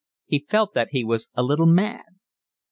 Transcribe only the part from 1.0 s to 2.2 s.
was a little mad.